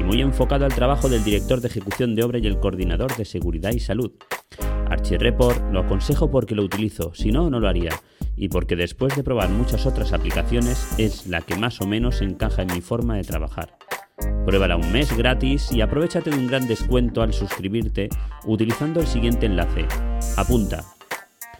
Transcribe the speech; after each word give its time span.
y 0.00 0.04
muy 0.04 0.20
enfocado 0.20 0.64
al 0.64 0.74
trabajo 0.74 1.08
del 1.08 1.24
director 1.24 1.60
de 1.60 1.68
ejecución 1.68 2.14
de 2.14 2.24
obra 2.24 2.38
y 2.38 2.46
el 2.46 2.58
coordinador 2.58 3.16
de 3.16 3.24
seguridad 3.24 3.72
y 3.72 3.80
salud. 3.80 4.12
ArchiReport 4.88 5.72
lo 5.72 5.80
aconsejo 5.80 6.30
porque 6.30 6.54
lo 6.54 6.62
utilizo, 6.62 7.14
si 7.14 7.32
no, 7.32 7.50
no 7.50 7.60
lo 7.60 7.68
haría, 7.68 7.90
y 8.36 8.48
porque 8.48 8.76
después 8.76 9.16
de 9.16 9.24
probar 9.24 9.48
muchas 9.50 9.86
otras 9.86 10.12
aplicaciones 10.12 10.98
es 10.98 11.26
la 11.26 11.40
que 11.40 11.56
más 11.56 11.80
o 11.80 11.86
menos 11.86 12.22
encaja 12.22 12.62
en 12.62 12.72
mi 12.72 12.80
forma 12.80 13.16
de 13.16 13.24
trabajar. 13.24 13.76
Pruébala 14.46 14.76
un 14.76 14.92
mes 14.92 15.16
gratis 15.16 15.72
y 15.72 15.80
aprovechate 15.80 16.30
de 16.30 16.38
un 16.38 16.46
gran 16.46 16.68
descuento 16.68 17.22
al 17.22 17.32
suscribirte 17.32 18.08
utilizando 18.44 19.00
el 19.00 19.06
siguiente 19.06 19.46
enlace. 19.46 19.86
Apunta 20.36 20.84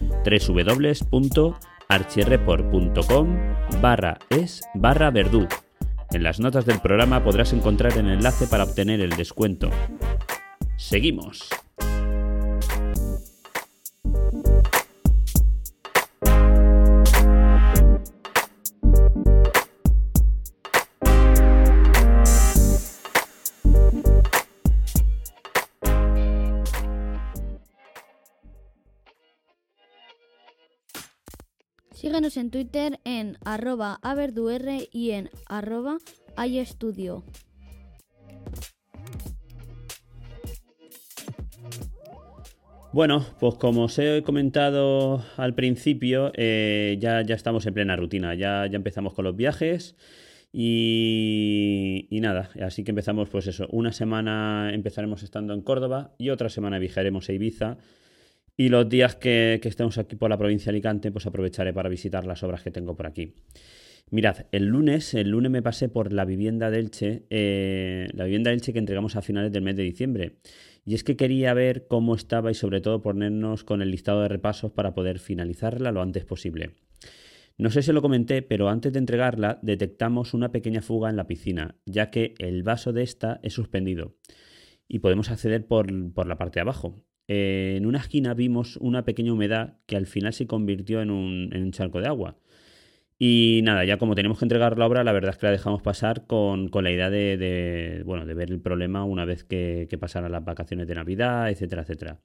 www 0.01 1.55
archireport.com 1.95 3.37
barra 3.81 4.19
es 4.29 4.63
barra 4.75 5.13
verdú. 5.13 5.47
En 6.11 6.25
las 6.25 6.41
notas 6.41 6.67
del 6.67 6.81
programa 6.81 7.23
podrás 7.23 7.53
encontrar 7.53 7.97
el 7.97 8.09
enlace 8.09 8.49
para 8.49 8.65
obtener 8.65 9.01
el 9.01 9.11
descuento. 9.11 9.71
Seguimos. 10.77 11.49
En 32.25 32.51
Twitter 32.51 33.01
en 33.05 33.37
arroba 33.45 33.99
averdur 34.01 34.63
y 34.91 35.11
en 35.11 35.29
arroba 35.47 35.99
estudio. 36.39 37.23
Bueno, 42.95 43.27
pues 43.39 43.57
como 43.57 43.85
os 43.85 43.99
he 43.99 44.23
comentado 44.23 45.23
al 45.37 45.55
principio, 45.55 46.33
eh, 46.35 46.97
ya, 46.99 47.21
ya 47.21 47.35
estamos 47.35 47.67
en 47.67 47.75
plena 47.75 47.95
rutina, 47.95 48.35
ya, 48.35 48.67
ya 48.69 48.77
empezamos 48.77 49.13
con 49.13 49.27
los 49.27 49.37
viajes 49.37 49.95
y, 50.51 52.07
y, 52.09 52.21
nada, 52.21 52.49
así 52.63 52.85
que 52.85 52.93
empezamos 52.93 53.29
pues 53.29 53.49
eso, 53.49 53.67
una 53.71 53.93
semana 53.93 54.71
empezaremos 54.73 55.23
estando 55.23 55.53
en 55.53 55.61
Córdoba 55.61 56.15
y 56.17 56.31
otra 56.31 56.49
semana 56.49 56.79
viajaremos 56.79 57.29
a 57.29 57.35
Ibiza 57.35 57.77
y 58.57 58.69
los 58.69 58.89
días 58.89 59.17
que, 59.17 59.61
estemos 59.63 59.99
aquí 59.99 60.17
por 60.17 60.31
la 60.31 60.39
provincia 60.39 60.67
de 60.67 60.77
Alicante, 60.77 61.11
pues 61.11 61.27
aprovecharé 61.27 61.73
para 61.73 61.89
visitar 61.89 62.25
las 62.27 62.43
obras 62.43 62.63
que 62.63 62.71
tengo 62.71 62.97
por 62.97 63.07
aquí. 63.07 63.35
Mirad, 64.11 64.47
el 64.53 64.67
lunes, 64.67 65.15
el 65.15 65.31
lunes 65.31 65.51
me 65.51 65.63
pasé 65.63 65.89
por 65.89 66.13
la 66.13 66.25
vivienda 66.25 66.71
de 66.71 66.79
Elche, 66.79 67.25
eh, 67.31 68.09
la 68.13 68.25
vivienda 68.25 68.51
de 68.51 68.55
Elche 68.55 68.73
que 68.73 68.79
entregamos 68.79 69.17
a 69.17 69.23
finales 69.23 69.51
del 69.51 69.63
mes 69.63 69.77
de 69.77 69.83
diciembre. 69.83 70.37
Y 70.85 70.95
es 70.95 71.03
que 71.03 71.17
quería 71.17 71.55
ver 71.55 71.87
cómo 71.89 72.15
estaba 72.15 72.51
y 72.51 72.55
sobre 72.55 72.81
todo 72.81 73.03
ponernos 73.03 73.65
con 73.65 73.81
el 73.81 73.91
listado 73.91 74.23
de 74.23 74.29
repasos 74.29 74.73
para 74.73 74.95
poder 74.95 75.19
finalizarla 75.19 75.91
lo 75.91 76.03
antes 76.03 76.27
posible. 76.27 76.73
No 77.57 77.71
sé 77.71 77.83
si 77.83 77.93
lo 77.93 78.03
comenté, 78.03 78.43
pero 78.43 78.69
antes 78.69 78.93
de 78.93 78.99
entregarla 78.99 79.59
detectamos 79.63 80.35
una 80.35 80.53
pequeña 80.53 80.83
fuga 80.83 81.09
en 81.09 81.17
la 81.17 81.27
piscina, 81.27 81.77
ya 81.87 82.11
que 82.11 82.35
el 82.39 82.63
vaso 82.63 82.93
de 82.93 83.03
esta 83.03 83.41
es 83.43 83.55
suspendido 83.55 84.17
y 84.87 84.99
podemos 84.99 85.31
acceder 85.31 85.67
por, 85.67 85.87
por 86.13 86.27
la 86.27 86.37
parte 86.37 86.59
de 86.59 86.63
abajo. 86.63 87.05
Eh, 87.29 87.75
en 87.77 87.87
una 87.87 87.99
esquina 87.99 88.35
vimos 88.35 88.77
una 88.77 89.05
pequeña 89.05 89.33
humedad 89.33 89.79
que 89.87 89.97
al 89.97 90.07
final 90.07 90.33
se 90.33 90.47
convirtió 90.47 91.01
en 91.01 91.11
un, 91.11 91.71
charco 91.73 92.01
de 92.01 92.09
agua. 92.09 92.37
Y 93.19 93.61
nada, 93.65 93.85
ya 93.85 93.97
como 93.97 94.15
tenemos 94.15 94.39
que 94.39 94.45
entregar 94.45 94.77
la 94.79 94.87
obra, 94.87 95.05
la 95.05 95.13
verdad 95.13 95.31
es 95.31 95.39
que 95.39 95.47
la 95.47 95.53
dejamos 95.53 95.83
pasar 95.83 96.27
con, 96.27 96.71
la 96.73 96.91
idea 96.91 97.11
de, 97.11 98.03
bueno, 98.05 98.27
de 98.27 98.35
ver 98.35 98.51
el 98.51 98.61
problema 98.61 99.05
una 99.05 99.25
vez 99.25 99.45
que, 99.45 99.89
pasaran 100.01 100.33
las 100.33 100.45
vacaciones 100.45 100.87
de 100.89 100.95
Navidad, 100.97 101.51
etcétera, 101.51 101.83
etcétera. 101.83 102.21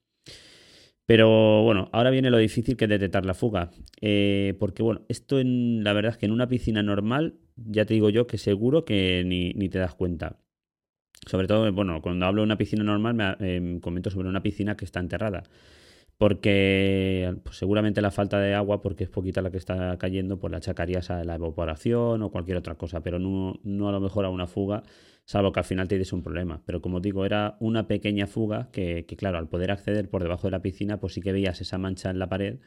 Pero 1.06 1.64
bueno, 1.64 1.90
ahora 1.92 2.12
viene 2.12 2.30
lo 2.30 2.38
difícil 2.38 2.78
que 2.78 2.86
es 2.86 2.90
detectar 2.90 3.26
la 3.26 3.34
fuga. 3.34 3.72
Eh, 4.02 4.56
porque 4.60 4.84
bueno, 4.84 5.06
esto 5.10 5.40
en, 5.40 5.84
la 5.84 5.94
verdad 5.94 6.12
es 6.12 6.18
que 6.18 6.26
en 6.28 6.32
una 6.32 6.48
piscina 6.48 6.84
normal, 6.84 7.40
ya 7.56 7.86
te 7.86 7.96
digo 7.96 8.10
yo 8.10 8.28
que 8.28 8.38
seguro 8.38 8.86
que 8.86 9.24
ni 9.26 9.70
te 9.70 9.80
das 9.80 9.96
cuenta. 9.96 10.40
Sobre 11.28 11.48
todo, 11.48 11.72
bueno, 11.72 12.02
cuando 12.02 12.26
hablo 12.26 12.42
de 12.42 12.46
una 12.46 12.58
piscina 12.58 12.84
normal, 12.84 13.14
me 13.14 13.36
eh, 13.40 13.80
comento 13.82 14.10
sobre 14.10 14.30
una 14.30 14.42
piscina 14.42 14.76
que 14.78 14.86
está 14.86 15.00
enterrada. 15.00 15.44
Porque 16.18 17.34
pues, 17.44 17.58
seguramente 17.58 18.02
la 18.02 18.12
falta 18.12 18.40
de 18.40 18.54
agua, 18.54 18.82
porque 18.82 19.06
es 19.06 19.10
poquita 19.10 19.42
la 19.42 19.52
que 19.52 19.58
está 19.58 19.98
cayendo, 19.98 20.40
pues 20.40 20.52
la 20.52 20.58
achacarías 20.58 21.10
a 21.12 21.24
la 21.24 21.36
evaporación 21.36 22.22
o 22.24 22.32
cualquier 22.32 22.58
otra 22.58 22.76
cosa, 22.76 23.02
pero 23.02 23.20
no, 23.20 23.60
no 23.64 23.90
a 23.90 23.92
lo 23.94 24.02
mejor 24.02 24.26
a 24.26 24.30
una 24.30 24.48
fuga, 24.48 24.84
salvo 25.26 25.54
que 25.54 25.62
al 25.62 25.66
final 25.66 25.88
te 25.88 25.98
des 25.98 26.12
un 26.14 26.24
problema. 26.24 26.62
Pero 26.66 26.82
como 26.82 27.00
digo, 27.00 27.26
era 27.26 27.58
una 27.60 27.88
pequeña 27.88 28.28
fuga 28.28 28.70
que, 28.72 29.06
que, 29.06 29.16
claro, 29.16 29.38
al 29.38 29.48
poder 29.48 29.72
acceder 29.72 30.10
por 30.10 30.24
debajo 30.24 30.48
de 30.48 30.52
la 30.52 30.62
piscina, 30.62 31.00
pues 31.00 31.14
sí 31.14 31.22
que 31.22 31.32
veías 31.32 31.62
esa 31.62 31.78
mancha 31.78 32.10
en 32.10 32.20
la 32.20 32.28
pared 32.28 32.60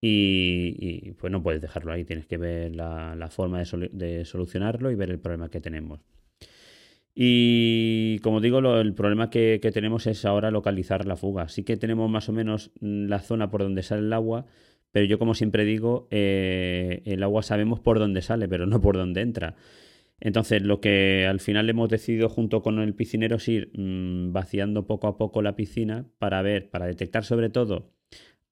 y, 0.00 1.12
pues 1.12 1.30
no 1.32 1.42
puedes 1.42 1.60
dejarlo 1.62 1.92
ahí, 1.92 2.04
tienes 2.04 2.26
que 2.26 2.36
ver 2.36 2.74
la, 2.74 3.14
la 3.14 3.28
forma 3.30 3.62
de 3.62 4.24
solucionarlo 4.24 4.90
y 4.90 4.96
ver 4.96 5.10
el 5.10 5.20
problema 5.20 5.48
que 5.48 5.60
tenemos. 5.60 6.00
Y 7.14 8.18
como 8.20 8.40
digo, 8.40 8.58
el 8.80 8.94
problema 8.94 9.28
que, 9.28 9.58
que 9.60 9.70
tenemos 9.70 10.06
es 10.06 10.24
ahora 10.24 10.50
localizar 10.50 11.06
la 11.06 11.16
fuga. 11.16 11.48
Sí 11.48 11.62
que 11.62 11.76
tenemos 11.76 12.10
más 12.10 12.28
o 12.28 12.32
menos 12.32 12.70
mm, 12.80 13.06
la 13.06 13.20
zona 13.20 13.50
por 13.50 13.62
donde 13.62 13.82
sale 13.82 14.02
el 14.02 14.12
agua, 14.12 14.46
pero 14.92 15.06
yo 15.06 15.18
como 15.18 15.34
siempre 15.34 15.64
digo, 15.64 16.08
eh, 16.10 17.02
el 17.06 17.22
agua 17.22 17.42
sabemos 17.42 17.80
por 17.80 17.98
dónde 17.98 18.22
sale, 18.22 18.48
pero 18.48 18.66
no 18.66 18.80
por 18.80 18.96
dónde 18.96 19.22
entra. 19.22 19.56
Entonces, 20.20 20.62
lo 20.62 20.80
que 20.80 21.26
al 21.28 21.40
final 21.40 21.68
hemos 21.68 21.88
decidido 21.88 22.28
junto 22.28 22.62
con 22.62 22.78
el 22.78 22.94
piscinero 22.94 23.36
es 23.36 23.48
ir 23.48 23.72
mm, 23.76 24.32
vaciando 24.32 24.86
poco 24.86 25.08
a 25.08 25.16
poco 25.16 25.42
la 25.42 25.56
piscina 25.56 26.06
para 26.18 26.42
ver, 26.42 26.70
para 26.70 26.86
detectar 26.86 27.24
sobre 27.24 27.50
todo 27.50 27.90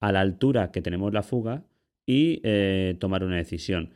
a 0.01 0.12
la 0.12 0.21
altura 0.21 0.73
que 0.73 0.83
tenemos 0.83 1.12
la 1.12 1.23
fuga 1.23 1.65
y 2.07 2.41
eh, 2.43 2.97
tomar 2.99 3.23
una 3.23 3.37
decisión. 3.37 3.91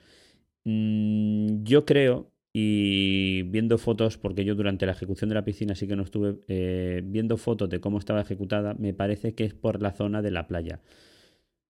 Mm, 0.64 1.64
yo 1.64 1.84
creo, 1.84 2.30
y 2.56 3.42
viendo 3.42 3.78
fotos, 3.78 4.16
porque 4.16 4.44
yo 4.44 4.54
durante 4.54 4.86
la 4.86 4.92
ejecución 4.92 5.28
de 5.28 5.34
la 5.34 5.44
piscina 5.44 5.74
sí 5.74 5.88
que 5.88 5.96
no 5.96 6.04
estuve 6.04 6.38
eh, 6.46 7.02
viendo 7.04 7.36
fotos 7.36 7.68
de 7.68 7.80
cómo 7.80 7.98
estaba 7.98 8.20
ejecutada, 8.20 8.74
me 8.74 8.94
parece 8.94 9.34
que 9.34 9.44
es 9.44 9.54
por 9.54 9.82
la 9.82 9.90
zona 9.90 10.22
de 10.22 10.30
la 10.30 10.46
playa. 10.46 10.80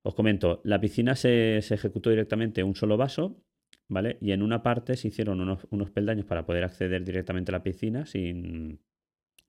Os 0.02 0.14
comento, 0.14 0.60
la 0.62 0.80
piscina 0.80 1.16
se, 1.16 1.62
se 1.62 1.74
ejecutó 1.74 2.10
directamente 2.10 2.62
un 2.62 2.74
solo 2.76 2.98
vaso, 2.98 3.42
¿vale? 3.88 4.18
Y 4.20 4.32
en 4.32 4.42
una 4.42 4.62
parte 4.62 4.96
se 4.96 5.08
hicieron 5.08 5.40
unos, 5.40 5.66
unos 5.70 5.90
peldaños 5.90 6.26
para 6.26 6.44
poder 6.44 6.64
acceder 6.64 7.02
directamente 7.02 7.50
a 7.50 7.56
la 7.56 7.62
piscina 7.62 8.04
sin, 8.04 8.78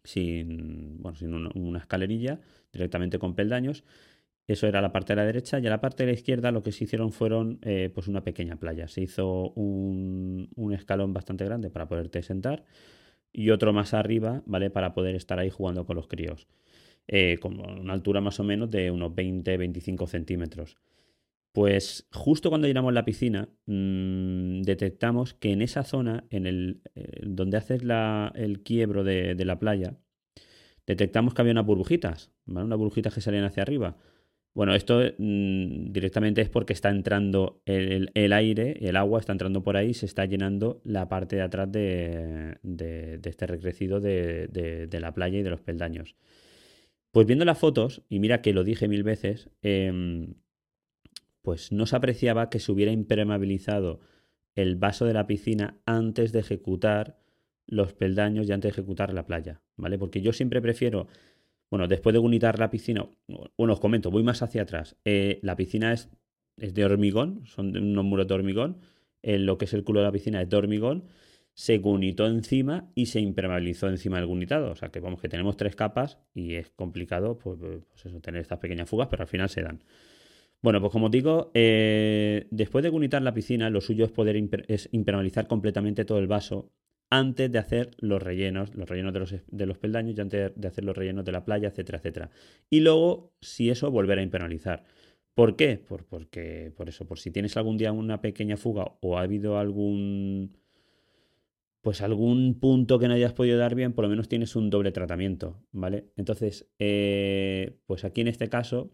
sin, 0.05 1.01
bueno, 1.01 1.17
sin 1.17 1.33
una, 1.33 1.49
una 1.53 1.79
escalerilla, 1.79 2.39
directamente 2.71 3.19
con 3.19 3.35
peldaños. 3.35 3.83
Eso 4.47 4.67
era 4.67 4.81
la 4.81 4.91
parte 4.91 5.13
de 5.13 5.17
la 5.17 5.25
derecha 5.25 5.59
y 5.59 5.65
a 5.65 5.69
la 5.69 5.81
parte 5.81 6.03
de 6.03 6.11
la 6.11 6.13
izquierda 6.13 6.51
lo 6.51 6.61
que 6.61 6.71
se 6.71 6.83
hicieron 6.83 7.11
fueron 7.11 7.59
eh, 7.63 7.89
pues 7.93 8.07
una 8.07 8.23
pequeña 8.23 8.57
playa. 8.57 8.87
Se 8.87 9.01
hizo 9.01 9.51
un, 9.51 10.49
un 10.55 10.73
escalón 10.73 11.13
bastante 11.13 11.45
grande 11.45 11.69
para 11.69 11.87
poderte 11.87 12.21
sentar 12.21 12.63
y 13.33 13.49
otro 13.49 13.73
más 13.73 13.93
arriba, 13.93 14.43
¿vale? 14.45 14.69
Para 14.69 14.93
poder 14.93 15.15
estar 15.15 15.39
ahí 15.39 15.49
jugando 15.49 15.85
con 15.85 15.95
los 15.95 16.07
críos. 16.07 16.47
Eh, 17.07 17.37
con 17.39 17.59
una 17.59 17.93
altura 17.93 18.19
más 18.19 18.39
o 18.39 18.43
menos 18.43 18.71
de 18.71 18.89
unos 18.89 19.11
20-25 19.11 20.07
centímetros. 20.07 20.77
Pues 21.51 22.07
justo 22.11 22.49
cuando 22.49 22.67
llenamos 22.67 22.93
la 22.93 23.05
piscina, 23.05 23.49
mmm, 23.67 24.61
detectamos 24.63 25.33
que 25.35 25.51
en 25.51 25.61
esa 25.61 25.83
zona, 25.83 26.25
en 26.31 26.47
el 26.47 26.81
eh, 26.95 27.21
donde 27.25 27.57
haces 27.57 27.83
la, 27.83 28.31
el 28.35 28.63
quiebro 28.63 29.03
de, 29.03 29.35
de, 29.35 29.45
la 29.45 29.59
playa, 29.59 29.97
detectamos 30.87 31.33
que 31.33 31.41
había 31.41 31.51
unas 31.53 31.65
burbujitas. 31.65 32.31
Unas 32.47 32.77
burbujitas 32.77 33.13
que 33.13 33.21
salían 33.21 33.45
hacia 33.45 33.63
arriba. 33.63 33.97
Bueno, 34.55 34.73
esto 34.73 35.01
mmm, 35.17 35.91
directamente 35.91 36.41
es 36.41 36.49
porque 36.49 36.71
está 36.71 36.89
entrando 36.89 37.61
el, 37.65 38.33
aire, 38.33 38.77
el 38.79 38.95
agua 38.95 39.19
está 39.19 39.33
entrando 39.33 39.63
por 39.63 39.75
ahí, 39.75 39.93
se 39.93 40.05
está 40.05 40.25
llenando 40.25 40.81
la 40.85 41.09
parte 41.09 41.35
de 41.35 41.41
atrás 41.41 41.69
de, 41.69 42.57
de, 42.63 43.19
este 43.25 43.47
recrecido 43.47 43.99
de, 43.99 44.87
la 44.89 45.13
playa 45.13 45.39
y 45.39 45.43
de 45.43 45.49
los 45.49 45.59
peldaños. 45.59 46.15
Pues 47.11 47.27
viendo 47.27 47.43
las 47.43 47.59
fotos, 47.59 48.03
y 48.07 48.19
mira 48.19 48.41
que 48.41 48.53
lo 48.53 48.63
dije 48.63 48.87
mil 48.87 49.03
veces, 49.03 49.49
eh, 49.61 50.33
pues 51.41 51.73
no 51.73 51.85
se 51.85 51.97
apreciaba 51.97 52.49
que 52.49 52.59
se 52.59 52.71
hubiera 52.71 52.93
impermeabilizado 52.93 53.99
el 54.55 54.77
vaso 54.77 55.05
de 55.05 55.13
la 55.13 55.27
piscina 55.27 55.77
antes 55.85 56.31
de 56.31 56.39
ejecutar 56.39 57.17
los 57.67 57.93
peldaños 57.93 58.47
y 58.47 58.53
antes 58.53 58.73
de 58.73 58.81
ejecutar 58.81 59.13
la 59.13 59.25
playa, 59.25 59.61
¿vale? 59.75 59.97
Porque 59.97 60.21
yo 60.21 60.31
siempre 60.31 60.61
prefiero, 60.61 61.07
bueno, 61.69 61.87
después 61.87 62.13
de 62.13 62.19
unitar 62.19 62.59
la 62.59 62.69
piscina, 62.69 63.07
bueno, 63.57 63.73
os 63.73 63.79
comento, 63.79 64.11
voy 64.11 64.23
más 64.23 64.41
hacia 64.41 64.63
atrás. 64.63 64.95
Eh, 65.05 65.39
la 65.41 65.55
piscina 65.55 65.93
es, 65.93 66.09
de 66.57 66.85
hormigón, 66.85 67.45
son 67.45 67.75
unos 67.75 68.05
muros 68.05 68.27
de 68.27 68.33
hormigón, 68.33 68.77
lo 69.23 69.57
que 69.57 69.65
es 69.65 69.73
el 69.73 69.83
culo 69.83 70.01
de 70.01 70.05
la 70.05 70.11
piscina 70.11 70.41
es 70.41 70.49
de 70.49 70.55
hormigón, 70.55 71.05
se 71.55 71.77
gunitó 71.77 72.27
encima 72.27 72.91
y 72.95 73.07
se 73.07 73.21
impermeabilizó 73.21 73.87
encima 73.87 74.17
del 74.17 74.27
gunitado. 74.27 74.71
O 74.71 74.75
sea 74.75 74.89
que 74.89 74.99
vamos, 74.99 75.21
que 75.21 75.29
tenemos 75.29 75.57
tres 75.57 75.75
capas 75.75 76.19
y 76.33 76.55
es 76.55 76.69
complicado, 76.69 77.39
pues, 77.39 77.57
pues 77.59 78.21
tener 78.21 78.41
estas 78.41 78.59
pequeñas 78.59 78.89
fugas, 78.89 79.07
pero 79.09 79.23
al 79.23 79.27
final 79.27 79.49
se 79.49 79.63
dan. 79.63 79.81
Bueno, 80.61 80.81
pues 80.81 80.91
como 80.91 81.09
digo, 81.09 81.51
eh, 81.53 82.47
después 82.51 82.83
de 82.83 82.89
gunitar 82.89 83.21
la 83.21 83.33
piscina, 83.33 83.69
lo 83.69 83.81
suyo 83.81 84.05
es 84.05 84.11
poder 84.11 84.35
imper 84.35 84.65
impermeabilizar 84.91 85.47
completamente 85.47 86.05
todo 86.05 86.19
el 86.19 86.27
vaso 86.27 86.71
antes 87.09 87.51
de 87.51 87.59
hacer 87.59 87.91
los 87.99 88.21
rellenos, 88.21 88.73
los 88.75 88.89
rellenos 88.89 89.13
de 89.13 89.19
los, 89.19 89.35
de 89.47 89.65
los 89.65 89.77
peldaños 89.77 90.17
y 90.17 90.21
antes 90.21 90.51
de 90.55 90.67
hacer 90.67 90.83
los 90.83 90.97
rellenos 90.97 91.25
de 91.25 91.31
la 91.31 91.45
playa, 91.45 91.69
etcétera, 91.69 91.99
etcétera. 91.99 92.29
Y 92.69 92.79
luego, 92.81 93.33
si 93.41 93.69
eso, 93.69 93.91
volver 93.91 94.19
a 94.19 94.23
impermeabilizar. 94.23 94.83
¿Por 95.33 95.55
qué? 95.55 95.77
Por, 95.77 96.05
porque, 96.05 96.71
por 96.75 96.89
eso, 96.89 97.05
por 97.05 97.19
si 97.19 97.31
tienes 97.31 97.57
algún 97.57 97.77
día 97.77 97.91
una 97.91 98.21
pequeña 98.21 98.57
fuga 98.57 98.97
o 99.01 99.17
ha 99.17 99.21
habido 99.21 99.57
algún 99.57 100.57
pues 101.85 102.01
algún 102.01 102.59
punto 102.59 102.97
que 102.97 103.07
no 103.07 103.13
hayas 103.13 103.33
podido 103.33 103.59
dar 103.59 103.75
bien, 103.75 103.93
por 103.93 104.05
lo 104.05 104.09
menos 104.09 104.27
tienes 104.27 104.55
un 104.55 104.71
doble 104.71 104.91
tratamiento, 104.91 105.61
¿vale? 105.71 106.09
Entonces, 106.15 106.67
eh, 106.79 107.77
pues 107.85 108.03
aquí 108.05 108.21
en 108.21 108.27
este 108.27 108.49
caso, 108.49 108.91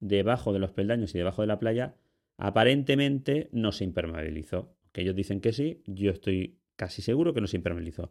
debajo 0.00 0.52
de 0.52 0.58
los 0.58 0.72
peldaños 0.72 1.14
y 1.14 1.18
debajo 1.18 1.42
de 1.42 1.46
la 1.46 1.60
playa, 1.60 1.94
aparentemente 2.38 3.48
no 3.52 3.70
se 3.70 3.84
impermeabilizó. 3.84 4.74
Que 4.90 5.02
ellos 5.02 5.14
dicen 5.14 5.40
que 5.40 5.52
sí, 5.52 5.84
yo 5.86 6.10
estoy 6.10 6.58
casi 6.76 7.02
seguro 7.02 7.34
que 7.34 7.40
no 7.40 7.46
se 7.46 7.56
impermeabilizó. 7.56 8.10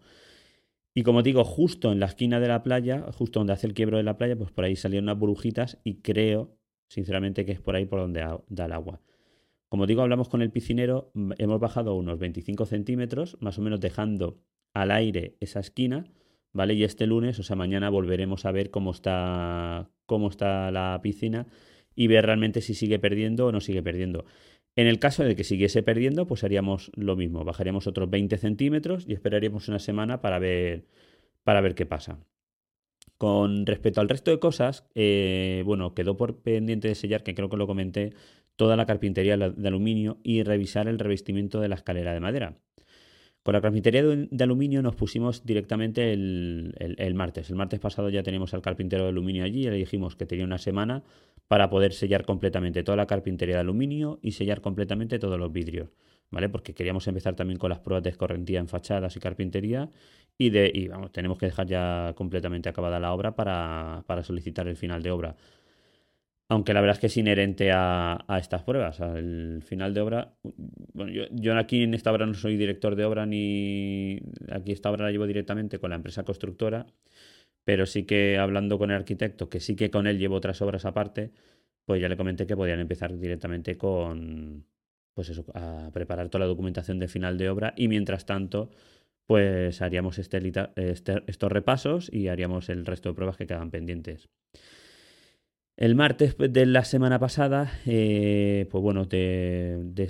Y 0.93 1.03
como 1.03 1.23
digo, 1.23 1.43
justo 1.45 1.91
en 1.91 1.99
la 1.99 2.07
esquina 2.07 2.39
de 2.39 2.47
la 2.47 2.63
playa, 2.63 3.11
justo 3.13 3.39
donde 3.39 3.53
hace 3.53 3.67
el 3.67 3.73
quiebro 3.73 3.97
de 3.97 4.03
la 4.03 4.17
playa, 4.17 4.35
pues 4.35 4.51
por 4.51 4.65
ahí 4.65 4.75
salieron 4.75 5.05
unas 5.05 5.17
burbujitas 5.17 5.79
y 5.83 6.01
creo, 6.01 6.57
sinceramente, 6.89 7.45
que 7.45 7.53
es 7.53 7.61
por 7.61 7.75
ahí 7.75 7.85
por 7.85 7.99
donde 7.99 8.25
da 8.49 8.65
el 8.65 8.71
agua. 8.73 9.01
Como 9.69 9.87
digo, 9.87 10.01
hablamos 10.01 10.27
con 10.27 10.41
el 10.41 10.51
piscinero, 10.51 11.13
hemos 11.37 11.59
bajado 11.61 11.95
unos 11.95 12.19
25 12.19 12.65
centímetros, 12.65 13.37
más 13.39 13.57
o 13.57 13.61
menos 13.61 13.79
dejando 13.79 14.41
al 14.73 14.91
aire 14.91 15.37
esa 15.39 15.61
esquina, 15.61 16.11
¿vale? 16.51 16.73
Y 16.73 16.83
este 16.83 17.07
lunes, 17.07 17.39
o 17.39 17.43
sea, 17.43 17.55
mañana 17.55 17.89
volveremos 17.89 18.43
a 18.45 18.51
ver 18.51 18.69
cómo 18.69 18.91
está, 18.91 19.89
cómo 20.05 20.27
está 20.27 20.71
la 20.71 20.99
piscina 21.01 21.47
y 21.95 22.07
ver 22.07 22.25
realmente 22.25 22.59
si 22.59 22.73
sigue 22.73 22.99
perdiendo 22.99 23.47
o 23.47 23.51
no 23.53 23.61
sigue 23.61 23.81
perdiendo. 23.81 24.25
En 24.75 24.87
el 24.87 24.99
caso 24.99 25.23
de 25.23 25.35
que 25.35 25.43
siguiese 25.43 25.83
perdiendo, 25.83 26.27
pues 26.27 26.43
haríamos 26.43 26.91
lo 26.95 27.15
mismo, 27.15 27.43
bajaríamos 27.43 27.87
otros 27.87 28.09
20 28.09 28.37
centímetros 28.37 29.05
y 29.07 29.13
esperaríamos 29.13 29.67
una 29.67 29.79
semana 29.79 30.21
para 30.21 30.39
ver, 30.39 30.85
para 31.43 31.61
ver 31.61 31.75
qué 31.75 31.85
pasa. 31.85 32.19
Con 33.17 33.65
respecto 33.65 34.01
al 34.01 34.09
resto 34.09 34.31
de 34.31 34.39
cosas, 34.39 34.85
eh, 34.95 35.61
bueno, 35.65 35.93
quedó 35.93 36.17
por 36.17 36.41
pendiente 36.41 36.87
de 36.87 36.95
sellar, 36.95 37.23
que 37.23 37.35
creo 37.35 37.49
que 37.49 37.57
lo 37.57 37.67
comenté, 37.67 38.13
toda 38.55 38.75
la 38.75 38.85
carpintería 38.85 39.37
de 39.37 39.67
aluminio 39.67 40.19
y 40.23 40.43
revisar 40.43 40.87
el 40.87 40.99
revestimiento 40.99 41.59
de 41.59 41.67
la 41.67 41.75
escalera 41.75 42.13
de 42.13 42.19
madera. 42.19 42.57
Con 43.43 43.53
la 43.53 43.61
carpintería 43.61 44.03
de 44.03 44.43
aluminio 44.43 44.83
nos 44.83 44.95
pusimos 44.95 45.43
directamente 45.43 46.13
el, 46.13 46.75
el, 46.77 47.13
martes. 47.15 47.49
El 47.49 47.55
martes 47.55 47.79
pasado 47.79 48.09
ya 48.09 48.21
teníamos 48.21 48.53
al 48.53 48.61
carpintero 48.61 49.03
de 49.03 49.09
aluminio 49.09 49.43
allí 49.43 49.61
y 49.61 49.69
le 49.69 49.77
dijimos 49.77 50.15
que 50.15 50.27
tenía 50.27 50.45
una 50.45 50.59
semana 50.59 51.03
para 51.51 51.69
poder 51.69 51.91
sellar 51.91 52.23
completamente 52.23 52.81
toda 52.81 52.95
la 52.95 53.07
carpintería 53.07 53.55
de 53.55 53.59
aluminio 53.59 54.19
y 54.21 54.31
sellar 54.31 54.61
completamente 54.61 55.19
todos 55.19 55.37
los 55.37 55.51
vidrios. 55.51 55.89
¿Vale? 56.29 56.47
Porque 56.47 56.73
queríamos 56.73 57.05
empezar 57.09 57.35
también 57.35 57.59
con 57.59 57.69
las 57.69 57.79
pruebas 57.79 58.03
de 58.05 58.11
escorrentía 58.11 58.61
en 58.61 58.69
fachadas 58.69 59.17
y 59.17 59.19
carpintería 59.19 59.89
y, 60.37 60.49
de, 60.49 60.71
y 60.73 60.87
vamos, 60.87 61.11
tenemos 61.11 61.37
que 61.37 61.47
dejar 61.47 61.67
ya 61.67 62.13
completamente 62.15 62.69
acabada 62.69 63.01
la 63.01 63.11
obra 63.11 63.35
para, 63.35 64.05
para 64.07 64.23
solicitar 64.23 64.65
el 64.69 64.77
final 64.77 65.03
de 65.03 65.11
obra. 65.11 65.35
Aunque 66.47 66.73
la 66.73 66.79
verdad 66.79 66.95
es 66.95 66.99
que 67.01 67.07
es 67.07 67.17
inherente 67.17 67.69
a, 67.73 68.23
a 68.29 68.37
estas 68.39 68.63
pruebas. 68.63 69.01
Al 69.01 69.61
final 69.61 69.93
de 69.93 69.99
obra, 69.99 70.33
bueno, 70.93 71.11
yo, 71.11 71.23
yo, 71.31 71.57
aquí 71.57 71.83
en 71.83 71.93
esta 71.95 72.13
obra 72.13 72.25
no 72.25 72.33
soy 72.33 72.55
director 72.55 72.95
de 72.95 73.03
obra 73.03 73.25
ni 73.25 74.21
aquí 74.49 74.71
esta 74.71 74.89
obra 74.89 75.03
la 75.03 75.11
llevo 75.11 75.27
directamente 75.27 75.79
con 75.79 75.89
la 75.89 75.97
empresa 75.97 76.23
constructora, 76.23 76.87
pero 77.63 77.85
sí 77.85 78.03
que 78.03 78.37
hablando 78.37 78.77
con 78.77 78.91
el 78.91 78.97
arquitecto, 78.97 79.49
que 79.49 79.59
sí 79.59 79.75
que 79.75 79.91
con 79.91 80.07
él 80.07 80.17
llevo 80.19 80.35
otras 80.35 80.61
obras 80.61 80.85
aparte, 80.85 81.31
pues 81.85 82.01
ya 82.01 82.09
le 82.09 82.17
comenté 82.17 82.45
que 82.45 82.55
podían 82.55 82.79
empezar 82.79 83.17
directamente 83.17 83.77
con, 83.77 84.65
pues 85.13 85.29
eso, 85.29 85.45
a 85.53 85.89
preparar 85.93 86.29
toda 86.29 86.45
la 86.45 86.47
documentación 86.47 86.99
de 86.99 87.07
final 87.07 87.37
de 87.37 87.49
obra 87.49 87.73
y 87.75 87.87
mientras 87.87 88.25
tanto, 88.25 88.71
pues 89.25 89.81
haríamos 89.81 90.17
este, 90.19 90.39
este, 90.75 91.23
estos 91.27 91.51
repasos 91.51 92.09
y 92.13 92.27
haríamos 92.27 92.69
el 92.69 92.85
resto 92.85 93.09
de 93.09 93.15
pruebas 93.15 93.37
que 93.37 93.47
quedan 93.47 93.71
pendientes. 93.71 94.29
El 95.77 95.95
martes 95.95 96.35
de 96.37 96.65
la 96.65 96.83
semana 96.83 97.17
pasada, 97.17 97.71
eh, 97.85 98.67
pues 98.69 98.81
bueno, 98.81 99.05
de, 99.05 100.07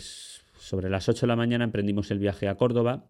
sobre 0.57 0.89
las 0.89 1.07
8 1.07 1.21
de 1.21 1.27
la 1.27 1.35
mañana 1.35 1.63
emprendimos 1.63 2.11
el 2.11 2.19
viaje 2.19 2.47
a 2.47 2.55
Córdoba. 2.55 3.05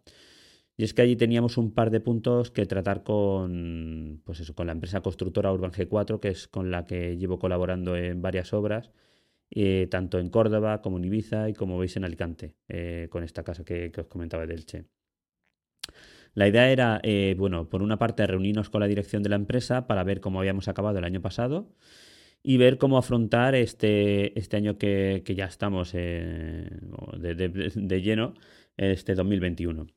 Y 0.78 0.84
es 0.84 0.94
que 0.94 1.02
allí 1.02 1.16
teníamos 1.16 1.58
un 1.58 1.74
par 1.74 1.92
de 1.92 2.00
puntos 2.00 2.50
que 2.52 2.66
tratar 2.66 3.04
con, 3.04 4.22
pues 4.26 4.40
eso, 4.40 4.56
con 4.56 4.68
la 4.68 4.74
empresa 4.74 5.02
constructora 5.02 5.52
Urban 5.52 5.72
G4, 5.72 6.20
que 6.20 6.30
es 6.30 6.48
con 6.48 6.72
la 6.72 6.86
que 6.86 7.18
llevo 7.18 7.40
colaborando 7.40 7.96
en 7.96 8.22
varias 8.22 8.54
obras, 8.54 8.92
eh, 9.54 9.88
tanto 9.92 10.18
en 10.18 10.30
Córdoba 10.30 10.82
como 10.82 10.98
en 10.98 11.06
Ibiza 11.06 11.50
y 11.50 11.54
como 11.54 11.78
veis 11.78 11.98
en 11.98 12.06
Alicante, 12.06 12.56
eh, 12.70 13.08
con 13.12 13.24
esta 13.24 13.44
casa 13.44 13.66
que, 13.66 13.92
os 13.98 14.08
comentaba 14.08 14.46
del 14.46 14.66
Che. 14.66 14.86
La 16.34 16.48
idea 16.48 16.72
era, 16.72 17.02
eh, 17.04 17.36
bueno, 17.38 17.68
por 17.68 17.84
una 17.84 18.00
parte 18.00 18.26
reunirnos 18.26 18.70
con 18.70 18.80
la 18.80 18.88
dirección 18.88 19.24
de 19.24 19.30
la 19.30 19.36
empresa 19.36 19.88
para 19.88 20.06
ver 20.06 20.22
cómo 20.22 20.40
habíamos 20.40 20.70
acabado 20.70 20.98
el 21.00 21.04
año 21.04 21.22
pasado 21.22 21.76
y 22.42 22.56
ver 22.56 22.78
cómo 22.78 22.98
afrontar 22.98 23.54
este, 23.56 24.38
este 24.40 24.56
año 24.56 24.78
que, 24.78 25.24
que 25.26 25.36
ya 25.36 25.46
estamos 25.46 25.92
de, 25.92 26.70
de, 27.20 27.72
de, 27.76 28.02
lleno, 28.02 28.36
este 28.78 29.16
2021. 29.16 29.88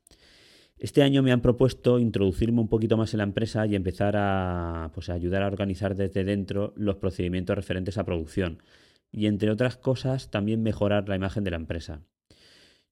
Este 0.78 1.02
año 1.02 1.22
me 1.22 1.32
han 1.32 1.40
propuesto 1.40 1.98
introducirme 1.98 2.60
un 2.60 2.68
poquito 2.68 2.96
más 2.96 3.14
en 3.14 3.18
la 3.18 3.24
empresa 3.24 3.66
y 3.66 3.74
empezar 3.76 4.16
a, 4.16 4.90
pues, 4.94 5.08
ayudar 5.08 5.42
a 5.42 5.46
organizar 5.46 5.94
desde 5.94 6.24
dentro 6.24 6.72
los 6.76 6.96
procedimientos 6.96 7.56
referentes 7.56 7.96
a 7.96 8.04
producción 8.04 8.62
y, 9.12 9.26
entre 9.26 9.50
otras 9.50 9.76
cosas, 9.76 10.30
también 10.30 10.62
mejorar 10.62 11.08
la 11.08 11.16
imagen 11.16 11.44
de 11.44 11.52
la 11.52 11.56
empresa. 11.56 12.02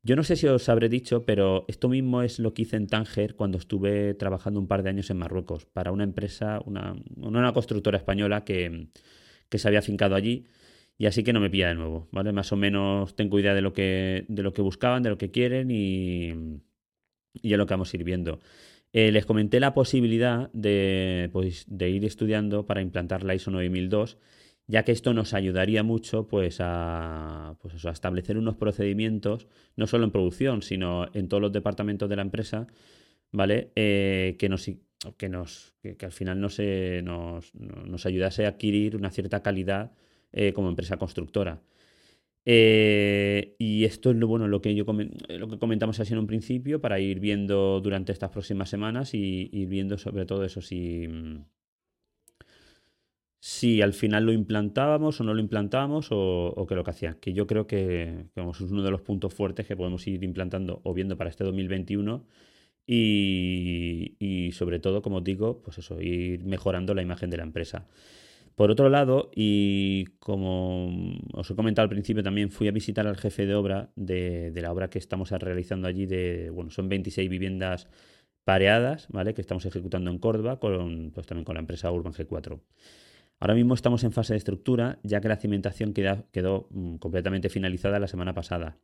Yo 0.05 0.17
no 0.17 0.25
sé 0.25 0.37
si 0.37 0.47
os 0.47 0.69
habré 0.69 0.89
dicho, 0.89 1.25
pero 1.25 1.65
esto 1.69 1.89
mismo 1.89 2.23
es 2.23 2.39
lo 2.39 2.55
que 2.55 2.62
hice 2.62 2.77
en 2.77 2.89
Tánger 2.89 3.37
cuando 3.37 3.59
estuve 3.59 4.15
trabajando 4.15 4.59
un 4.59 4.67
par 4.67 4.83
de 4.83 4.91
años 4.91 5.11
en 5.11 5.19
Marruecos 5.19 5.67
para 5.67 5.93
una 5.93 6.05
empresa, 6.05 6.61
una, 6.65 6.97
una 7.17 7.53
constructora 7.53 7.99
española 7.99 8.45
que, 8.45 8.89
que 9.49 9.59
se 9.59 9.69
había 9.69 9.81
afincado 9.81 10.15
allí 10.17 10.47
y 10.99 11.07
así 11.07 11.23
que 11.23 11.33
no 11.33 11.41
me 11.41 11.51
pilla 11.51 11.69
de 11.69 11.75
nuevo, 11.77 12.09
¿vale? 12.11 12.33
Más 12.33 12.53
o 12.53 12.57
menos 12.57 13.15
tengo 13.15 13.39
idea 13.39 13.55
de 13.55 13.62
lo 13.62 13.73
que, 13.73 14.25
de 14.29 14.43
lo 14.43 14.53
que 14.53 14.62
buscaban, 14.62 15.03
de 15.03 15.11
lo 15.11 15.19
que 15.19 15.31
quieren 15.31 15.71
y, 15.71 16.62
y 17.35 17.53
es 17.53 17.59
lo 17.59 17.67
que 17.67 17.75
vamos 17.75 17.93
a 17.93 17.97
ir 17.97 18.05
viendo. 18.05 18.41
Eh, 18.93 19.11
les 19.11 19.25
comenté 19.25 19.61
la 19.61 19.75
posibilidad 19.75 20.51
de, 20.53 21.31
pues, 21.33 21.65
de 21.67 21.91
ir 21.91 22.05
estudiando 22.05 22.67
para 22.67 22.83
implantar 22.83 23.25
la 23.25 23.35
ISO 23.35 23.51
9002 23.51 24.19
ya 24.67 24.85
que 24.85 24.93
esto 24.93 25.12
nos 25.12 25.35
ayudaría 25.35 25.83
mucho 25.83 26.29
pues 26.29 26.59
a, 26.61 27.57
pues 27.61 27.85
a 27.85 27.91
establecer 27.91 28.39
unos 28.39 28.57
procedimientos, 28.57 29.49
no 29.77 29.87
solo 29.87 30.05
en 30.05 30.11
producción, 30.12 30.62
sino 30.62 31.07
en 31.15 31.29
todos 31.29 31.41
los 31.41 31.53
departamentos 31.53 32.09
de 32.09 32.17
la 32.17 32.23
empresa, 32.23 32.67
¿vale? 33.33 33.73
Eh, 33.77 34.37
que 34.39 34.49
nos 34.49 34.71
que 35.17 35.29
nos 35.29 35.75
que, 35.83 35.97
al 36.01 36.12
final 36.12 36.41
nos, 36.41 36.61
nos, 37.55 38.07
ayudase 38.07 38.47
a 38.47 38.51
adquirir 38.51 38.97
una 38.97 39.11
cierta 39.11 39.43
calidad 39.43 39.93
eh, 40.33 40.53
como 40.53 40.69
empresa 40.69 40.97
constructora. 40.97 41.61
Eh, 42.45 43.55
y 43.59 43.85
esto 43.85 44.11
es 44.11 44.17
lo 44.17 44.27
bueno 44.27 44.49
lo 44.49 44.61
que 44.61 44.75
yo 44.75 44.85
lo 44.85 45.49
que 45.49 45.59
comentamos 45.61 46.01
así 46.01 46.13
en 46.13 46.19
un 46.19 46.27
principio 46.27 46.81
para 46.81 46.99
ir 46.99 47.21
viendo 47.21 47.81
durante 47.81 48.11
estas 48.11 48.31
próximas 48.31 48.69
semanas 48.69 49.15
y 49.15 49.49
ir 49.53 49.69
viendo 49.69 49.97
sobre 49.97 50.27
todo 50.27 50.45
eso 50.45 50.61
si 50.61 51.09
si 53.45 53.83
al 53.83 53.93
final 53.93 54.25
lo 54.25 54.33
implantábamos 54.33 55.21
o 55.21 55.25
no 55.25 55.35
lo 55.35 55.41
implantábamos 55.41 56.09
o, 56.13 56.65
qué 56.69 56.77
lo 56.77 56.85
que 56.85 56.91
hacía. 56.93 57.19
Que 57.21 57.33
yo 57.33 57.49
creo 57.49 57.67
que, 57.67 58.27
es 58.37 58.61
uno 58.61 58.85
de 58.85 58.91
los 58.93 59.03
puntos 59.03 59.35
fuertes 59.35 59.67
que 59.67 59.77
podemos 59.77 60.07
ir 60.07 60.23
implantando 60.23 60.81
o 60.85 60.95
viendo 60.95 61.17
para 61.17 61.29
este 61.29 61.43
2021 61.43 62.25
y, 62.87 64.15
y 64.21 64.53
sobre 64.53 64.79
todo, 64.79 65.03
como 65.03 65.17
os 65.19 65.25
digo, 65.25 65.61
pues 65.61 65.79
eso, 65.79 66.01
ir 66.01 66.45
mejorando 66.45 66.95
la 66.95 67.03
imagen 67.03 67.31
de 67.31 67.39
la 67.39 67.43
empresa. 67.43 67.89
Por 68.54 68.71
otro 68.71 68.88
lado, 68.90 69.30
y 69.35 70.04
como 70.18 71.18
os 71.32 71.50
he 71.50 71.54
comentado 71.54 71.85
al 71.85 71.88
principio, 71.88 72.23
también 72.23 72.50
fui 72.50 72.68
a 72.68 72.73
visitar 72.73 73.06
al 73.06 73.16
jefe 73.16 73.47
de 73.47 73.54
obra 73.54 73.90
de, 73.97 74.52
la 74.54 74.71
obra 74.71 74.90
que 74.90 74.99
estamos 74.99 75.30
realizando 75.30 75.88
allí 75.88 76.06
de, 76.06 76.50
bueno, 76.50 76.71
son 76.71 76.88
26 76.88 77.30
viviendas 77.30 77.88
pareadas, 78.44 79.09
¿vale? 79.09 79.35
Que 79.35 79.40
estamos 79.40 79.64
ejecutando 79.64 80.11
en 80.11 80.18
Córdoba, 80.18 80.59
con, 80.59 81.12
pues 81.14 81.26
también 81.26 81.44
con 81.44 81.54
la 81.54 81.61
empresa 81.61 81.90
Urban 81.90 82.12
G4. 82.12 82.61
Ahora 83.40 83.54
mismo 83.54 83.75
estamos 83.75 84.04
en 84.04 84.12
fase 84.12 84.35
de 84.35 84.38
estructura, 84.38 84.99
ya 85.02 85.21
que 85.21 85.28
la 85.28 85.37
cimentación 85.37 85.92
quedó 85.94 86.68
mm, 86.71 86.97
completamente 86.97 87.49
finalizada 87.49 87.99
la 87.99 88.06
semana 88.06 88.35
pasada. 88.35 88.76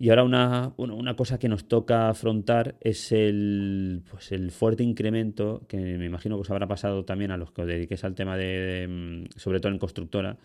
Y 0.00 0.10
ahora 0.10 0.22
una, 0.22 0.74
una, 0.76 1.16
cosa 1.16 1.40
que 1.40 1.48
nos 1.48 1.66
toca 1.66 2.08
afrontar 2.08 2.76
es 2.80 3.10
el, 3.10 4.02
pues 4.08 4.30
el 4.30 4.52
fuerte 4.52 4.84
incremento, 4.84 5.66
que 5.66 5.76
me 5.76 6.06
imagino 6.06 6.36
que 6.36 6.42
os 6.42 6.50
habrá 6.50 6.68
pasado 6.68 7.04
también 7.04 7.32
a 7.32 7.36
los 7.36 7.50
que 7.50 7.62
os 7.62 7.66
dediquéis 7.66 8.04
al 8.04 8.14
tema 8.14 8.36
de, 8.36 8.86
mm, 8.88 9.38
sobre 9.38 9.58
todo 9.58 9.72
en 9.72 9.78
constructora, 9.78 10.38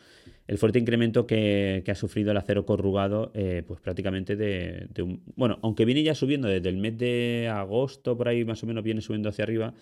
el 0.48 0.58
fuerte 0.58 0.80
incremento 0.80 1.28
que, 1.28 1.84
ha 1.88 1.96
sufrido 1.96 2.32
el 2.32 2.38
acero 2.38 2.66
corrugado, 2.66 3.32
eh, 3.36 3.64
pues 3.68 3.80
prácticamente 3.80 4.36
de, 4.36 4.88
de 4.92 5.02
un... 5.04 5.22
Bueno, 5.36 5.60
aunque 5.62 5.86
viene 5.86 6.02
ya 6.02 6.16
subiendo 6.16 6.48
desde 6.48 6.70
el 6.70 6.78
mes 6.78 6.98
de 6.98 7.48
agosto, 7.54 8.18
por 8.18 8.30
ahí 8.30 8.44
más 8.46 8.64
o 8.64 8.66
menos 8.66 8.84
viene 8.84 9.02
subiendo 9.02 9.30
hacia 9.30 9.44
arriba, 9.44 9.76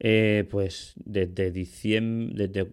eh, 0.00 0.46
pues 0.50 0.94
desde 0.96 1.50
diciembre, 1.50 2.48
desde, 2.48 2.70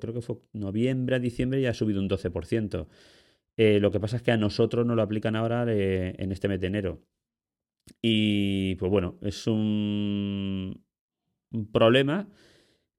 creo 0.00 0.14
que 0.14 0.20
fue 0.20 0.36
noviembre 0.52 1.16
a 1.16 1.18
diciembre 1.20 1.60
ya 1.60 1.70
ha 1.70 1.74
subido 1.74 2.00
un 2.00 2.08
12%. 2.08 2.86
Eh, 3.56 3.80
lo 3.80 3.90
que 3.90 4.00
pasa 4.00 4.16
es 4.16 4.22
que 4.22 4.32
a 4.32 4.36
nosotros 4.36 4.84
nos 4.86 4.96
lo 4.96 5.02
aplican 5.02 5.36
ahora 5.36 5.64
eh, 5.68 6.14
en 6.18 6.32
este 6.32 6.48
mes 6.48 6.60
de 6.60 6.66
enero. 6.66 7.02
Y 8.02 8.76
pues 8.76 8.90
bueno, 8.90 9.18
es 9.22 9.46
un, 9.46 10.82
problema 11.72 12.28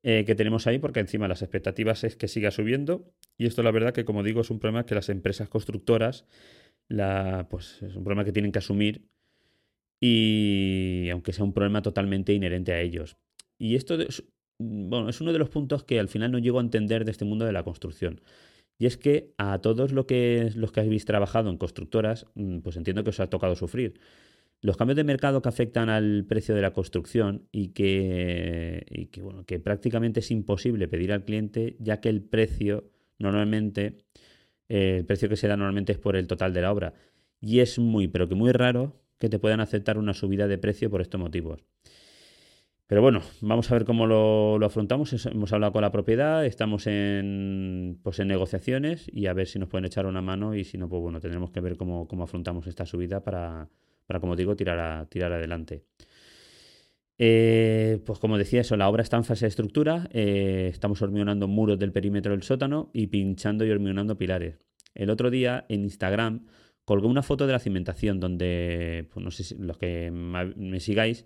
que 0.03 0.35
tenemos 0.35 0.67
ahí 0.67 0.77
porque 0.77 0.99
encima 0.99 1.27
las 1.27 1.41
expectativas 1.41 2.03
es 2.03 2.15
que 2.15 2.27
siga 2.27 2.51
subiendo. 2.51 3.11
Y 3.39 3.47
esto 3.47 3.63
la 3.63 3.71
verdad 3.71 3.91
que 3.91 4.05
como 4.05 4.21
digo 4.21 4.41
es 4.41 4.51
un 4.51 4.59
problema 4.59 4.85
que 4.85 4.93
las 4.93 5.09
empresas 5.09 5.49
constructoras, 5.49 6.25
la, 6.87 7.47
pues 7.49 7.81
es 7.81 7.95
un 7.95 8.03
problema 8.03 8.23
que 8.23 8.31
tienen 8.31 8.51
que 8.51 8.59
asumir 8.59 9.09
y 9.99 11.09
aunque 11.11 11.33
sea 11.33 11.43
un 11.43 11.53
problema 11.53 11.81
totalmente 11.81 12.33
inherente 12.33 12.73
a 12.73 12.81
ellos. 12.81 13.17
Y 13.57 13.75
esto 13.75 13.99
es, 13.99 14.23
bueno, 14.59 15.09
es 15.09 15.21
uno 15.21 15.33
de 15.33 15.39
los 15.39 15.49
puntos 15.49 15.83
que 15.83 15.99
al 15.99 16.09
final 16.09 16.31
no 16.31 16.39
llego 16.39 16.59
a 16.59 16.61
entender 16.61 17.05
de 17.05 17.11
este 17.11 17.25
mundo 17.25 17.45
de 17.45 17.53
la 17.53 17.63
construcción. 17.63 18.21
Y 18.77 18.85
es 18.87 18.97
que 18.97 19.33
a 19.37 19.59
todos 19.59 19.91
los 19.91 20.05
que 20.05 20.51
habéis 20.75 21.05
trabajado 21.05 21.49
en 21.49 21.57
constructoras, 21.57 22.25
mm, 22.35 22.59
pues 22.59 22.75
entiendo 22.77 23.03
que 23.03 23.11
os 23.11 23.19
ha 23.19 23.29
tocado 23.29 23.55
sufrir. 23.55 23.99
Los 24.61 24.77
cambios 24.77 24.95
de 24.95 25.03
mercado 25.03 25.41
que 25.41 25.49
afectan 25.49 25.89
al 25.89 26.25
precio 26.27 26.55
de 26.55 26.61
la 26.61 26.73
construcción 26.73 27.47
y 27.51 27.69
que, 27.69 28.85
y 28.89 29.07
que, 29.07 29.21
bueno, 29.21 29.45
que 29.45 29.59
prácticamente 29.59 30.21
es 30.21 30.31
imposible 30.31 30.87
pedir 30.87 31.13
al 31.13 31.23
cliente, 31.23 31.75
ya 31.79 32.01
que 32.01 32.09
el 32.09 32.21
precio 32.23 32.89
normalmente, 33.19 33.97
eh, 34.69 34.97
el 34.99 35.05
precio 35.05 35.29
que 35.29 35.35
se 35.35 35.47
da 35.47 35.55
normalmente 35.57 35.91
es 35.93 35.99
por 35.99 36.15
el 36.15 36.27
total 36.27 36.53
de 36.53 36.61
la 36.61 36.71
obra. 36.71 36.93
Y 37.39 37.59
es 37.59 37.79
muy, 37.79 38.07
pero 38.07 38.27
que 38.27 38.35
muy 38.35 38.51
raro 38.51 39.01
que 39.19 39.29
te 39.29 39.39
puedan 39.39 39.59
aceptar 39.59 39.97
una 39.97 40.13
subida 40.13 40.47
de 40.47 40.57
precio 40.57 40.89
por 40.89 41.01
estos 41.01 41.19
motivos. 41.21 41.63
Pero 42.87 43.01
bueno, 43.01 43.21
vamos 43.41 43.71
a 43.71 43.73
ver 43.73 43.83
cómo 43.83 44.05
lo, 44.05 44.63
afrontamos. 44.63 45.25
Hemos 45.25 45.51
hablado 45.53 45.73
con 45.73 45.81
la 45.81 45.91
propiedad, 45.91 46.45
estamos 46.45 46.85
en, 46.85 47.99
pues 48.03 48.19
en 48.19 48.27
negociaciones 48.27 49.07
y 49.11 49.25
a 49.25 49.33
ver 49.33 49.47
si 49.47 49.57
nos 49.57 49.69
pueden 49.69 49.85
echar 49.85 50.05
una 50.05 50.21
mano 50.21 50.53
y 50.53 50.63
si 50.63 50.77
no, 50.77 50.87
pues 50.87 51.01
bueno, 51.01 51.19
tendremos 51.19 51.49
que 51.49 51.61
ver 51.61 51.77
cómo, 51.77 52.07
afrontamos 52.21 52.67
esta 52.67 52.85
subida 52.85 53.23
para, 53.23 53.69
para, 54.05 54.19
como 54.19 54.35
digo, 54.35 54.55
tirar, 54.55 55.07
tirar 55.07 55.31
adelante. 55.33 55.83
Eh, 57.17 58.01
pues 58.05 58.19
como 58.19 58.37
decía 58.37 58.61
eso, 58.61 58.77
la 58.77 58.87
obra 58.87 59.01
está 59.01 59.17
en 59.17 59.23
fase 59.23 59.45
de 59.45 59.49
estructura, 59.49 60.07
eh, 60.11 60.67
estamos 60.69 61.01
hormionando 61.01 61.47
muros 61.47 61.79
del 61.79 61.91
perímetro 61.91 62.33
del 62.33 62.43
sótano 62.43 62.91
y 62.93 63.07
pinchando 63.07 63.65
y 63.65 63.71
hormionando 63.71 64.17
pilares. 64.17 64.59
El 64.93 65.09
otro 65.09 65.31
día 65.31 65.65
en 65.69 65.83
Instagram 65.83 66.45
colgué 66.83 67.07
una 67.07 67.23
foto 67.23 67.47
de 67.47 67.53
la 67.53 67.59
cimentación 67.59 68.19
donde, 68.19 69.07
pues 69.11 69.23
no 69.23 69.31
sé 69.31 69.43
si 69.43 69.55
los 69.55 69.77
que 69.77 70.11
me 70.11 70.79
sigáis, 70.79 71.25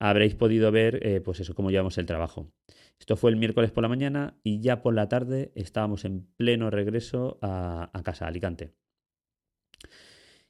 habréis 0.00 0.34
podido 0.34 0.72
ver, 0.72 1.06
eh, 1.06 1.20
pues 1.20 1.40
eso, 1.40 1.54
cómo 1.54 1.70
llevamos 1.70 1.98
el 1.98 2.06
trabajo. 2.06 2.50
Esto 2.98 3.16
fue 3.16 3.30
el 3.30 3.36
miércoles 3.36 3.70
por 3.70 3.82
la 3.82 3.88
mañana 3.88 4.38
y 4.42 4.60
ya 4.60 4.82
por 4.82 4.94
la 4.94 5.08
tarde 5.08 5.52
estábamos 5.54 6.04
en 6.04 6.26
pleno 6.36 6.70
regreso 6.70 7.38
a, 7.42 7.90
casa, 8.02 8.24
a 8.24 8.28
Alicante. 8.28 8.72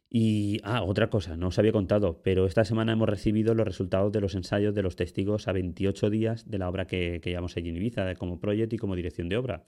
Y, 0.08 0.60
ah, 0.64 0.82
otra 0.82 1.10
cosa, 1.10 1.36
no 1.36 1.48
os 1.48 1.58
había 1.58 1.72
contado, 1.72 2.20
pero 2.22 2.46
esta 2.46 2.64
semana 2.64 2.92
hemos 2.92 3.08
recibido 3.08 3.54
los 3.54 3.66
resultados 3.66 4.12
de 4.12 4.20
los 4.20 4.34
ensayos 4.34 4.74
de 4.74 4.82
los 4.82 4.96
testigos 4.96 5.46
a 5.46 5.52
28 5.52 6.10
días 6.10 6.48
de 6.50 6.58
la 6.58 6.68
obra 6.68 6.86
que, 6.86 7.20
llevamos 7.24 7.56
allí 7.56 7.68
en 7.68 7.76
Ibiza, 7.76 8.14
como 8.16 8.40
proyecto 8.40 8.74
y 8.74 8.78
como 8.78 8.96
dirección 8.96 9.28
de 9.28 9.36
obra. 9.36 9.64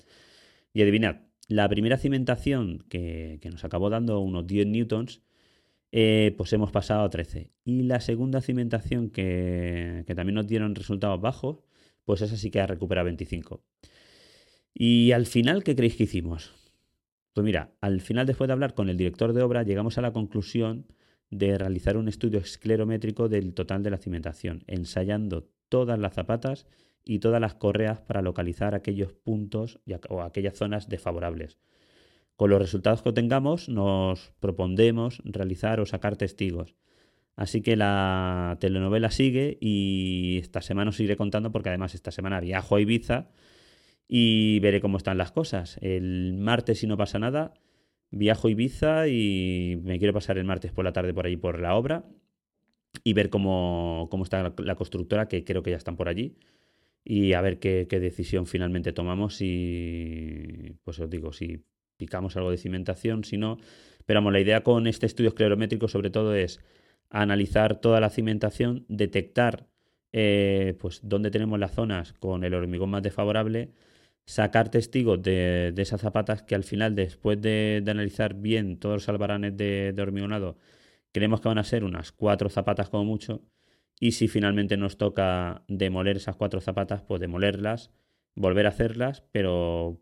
Y 0.72 0.82
adivinad, 0.82 1.22
la 1.48 1.68
primera 1.68 1.96
cimentación 1.96 2.84
que, 2.88 3.38
que 3.40 3.50
nos 3.50 3.64
acabó 3.64 3.90
dando 3.90 4.20
unos 4.20 4.46
10 4.46 4.66
newtons 4.66 5.22
eh, 5.92 6.34
pues 6.38 6.52
hemos 6.54 6.72
pasado 6.72 7.04
a 7.04 7.11
13. 7.11 7.52
Y 7.64 7.82
la 7.82 8.00
segunda 8.00 8.40
cimentación 8.40 9.11
que, 9.11 10.04
también 10.16 10.34
nos 10.34 10.46
dieron 10.46 10.75
resultados 10.75 11.20
bajos, 11.20 11.58
pues 12.04 12.22
esa 12.22 12.37
sí 12.37 12.50
que 12.50 12.61
ha 12.61 12.66
recuperado 12.66 13.04
25. 13.04 13.62
Y 14.75 15.12
al 15.12 15.26
final, 15.26 15.62
¿qué 15.62 15.76
creéis 15.76 15.96
que 15.96 16.04
hicimos? 16.04 16.52
Pues 17.34 17.44
mira, 17.44 17.75
al 17.80 18.00
final 18.00 18.26
después 18.26 18.49
de 18.49 18.54
hablar 18.54 18.75
con 18.75 18.88
el 18.88 18.96
director 18.96 19.34
de 19.34 19.42
obra, 19.42 19.62
llegamos 19.62 19.99
a 19.99 20.02
la 20.02 20.12
conclusión 20.12 20.87
de 21.30 21.56
realizar 21.58 21.96
un 21.96 22.08
estudio 22.08 22.40
esclerométrico 22.40 23.28
del 23.28 23.54
total 23.54 23.82
de 23.82 23.90
la 23.90 23.99
cimentación, 23.99 24.64
ensayando 24.66 25.50
todas 25.68 25.99
las 25.99 26.14
zapatas 26.14 26.66
y 27.04 27.18
todas 27.18 27.40
las 27.40 27.54
correas 27.54 28.00
para 28.00 28.22
localizar 28.22 28.75
aquellos 28.75 29.12
puntos 29.12 29.80
o 30.08 30.22
aquellas 30.22 30.56
zonas 30.56 30.88
desfavorables. 30.88 31.58
Con 32.36 32.50
los 32.50 32.60
resultados 32.60 33.02
que 33.02 33.10
obtengamos 33.10 33.68
nos 33.68 34.32
propondemos 34.40 35.22
realizar 35.24 35.80
o 35.80 35.86
sacar 35.86 36.16
testigos. 36.16 36.76
Así 37.36 37.62
que 37.62 37.76
la 37.76 38.56
telenovela 38.60 39.10
sigue 39.10 39.58
y 39.60 40.38
esta 40.38 40.60
semana 40.60 40.90
os 40.90 41.00
iré 41.00 41.16
contando 41.16 41.50
porque 41.52 41.70
además 41.70 41.94
esta 41.94 42.10
semana 42.10 42.40
viajo 42.40 42.76
a 42.76 42.80
Ibiza 42.80 43.30
y 44.08 44.60
veré 44.60 44.80
cómo 44.80 44.98
están 44.98 45.18
las 45.18 45.32
cosas. 45.32 45.78
El 45.80 46.34
martes, 46.34 46.80
si 46.80 46.86
no 46.86 46.96
pasa 46.96 47.18
nada, 47.18 47.54
viajo 48.10 48.48
a 48.48 48.50
Ibiza 48.50 49.08
y 49.08 49.80
me 49.82 49.98
quiero 49.98 50.12
pasar 50.12 50.38
el 50.38 50.44
martes 50.44 50.72
por 50.72 50.84
la 50.84 50.92
tarde 50.92 51.14
por 51.14 51.26
allí 51.26 51.36
por 51.36 51.60
la 51.60 51.74
obra 51.74 52.04
y 53.04 53.14
ver 53.14 53.30
cómo, 53.30 54.08
está 54.22 54.52
la, 54.58 54.74
constructora, 54.76 55.28
que 55.28 55.44
creo 55.44 55.62
que 55.62 55.70
ya 55.70 55.76
están 55.76 55.96
por 55.96 56.08
allí, 56.08 56.36
y 57.04 57.32
a 57.32 57.40
ver 57.40 57.58
qué, 57.58 57.86
qué 57.88 58.00
decisión 58.00 58.46
finalmente 58.46 58.92
tomamos 58.92 59.38
y 59.40 60.76
pues 60.84 61.00
os 61.00 61.10
digo, 61.10 61.32
si 61.32 61.64
picamos 62.02 62.37
algo 62.37 62.50
de 62.50 62.59
cimentación, 62.59 63.23
si 63.23 63.37
no. 63.37 63.59
Pero 64.06 64.18
vamos, 64.18 64.32
la 64.32 64.40
idea 64.40 64.64
con 64.64 64.88
este 64.88 65.06
estudio 65.06 65.28
esclerométrico 65.28 65.87
sobre 65.87 66.11
todo 66.11 66.35
es 66.35 66.59
analizar 67.11 67.80
toda 67.80 68.00
la 68.00 68.11
cimentación, 68.11 68.85
detectar 68.88 69.68
eh, 70.12 70.75
pues 70.80 71.00
dónde 71.04 71.30
tenemos 71.30 71.61
las 71.61 71.73
zonas 71.73 72.12
con 72.14 72.42
el 72.42 72.54
hormigón 72.54 72.90
más 72.90 73.04
desfavorable, 73.04 73.71
sacar 74.26 74.68
testigos 74.68 75.23
de, 75.23 75.73
esas 75.76 76.00
zapatas 76.00 76.42
que 76.42 76.56
al 76.56 76.64
final, 76.64 76.97
después 76.97 77.40
de, 77.40 77.85
analizar 77.87 78.35
bien 78.35 78.78
todos 78.78 78.97
los 78.97 79.09
albaranes 79.09 79.56
de, 79.56 79.92
de, 79.94 80.02
hormigonado, 80.02 80.56
creemos 81.12 81.40
que 81.40 81.49
van 81.49 81.59
a 81.59 81.64
ser 81.64 81.85
unas 81.85 82.11
cuatro 82.11 82.49
zapatas 82.49 82.88
como 82.88 83.04
mucho. 83.04 83.42
Y 84.00 84.12
si 84.12 84.26
finalmente 84.26 84.76
nos 84.76 84.97
toca 84.97 85.64
demoler 85.68 86.16
esas 86.16 86.35
cuatro 86.35 86.61
zapatas, 86.61 87.02
pues 87.02 87.21
demolerlas, 87.21 87.92
volver 88.35 88.66
a 88.66 88.71
hacerlas, 88.71 89.23
pero, 89.32 90.00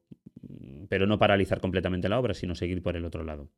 pero 0.88 1.06
no 1.06 1.18
paralizar 1.18 1.60
completamente 1.60 2.08
la 2.08 2.18
obra, 2.18 2.34
sino 2.34 2.54
seguir 2.54 2.82
por 2.82 2.96
el 2.96 3.04
otro 3.04 3.24
lado. 3.24 3.48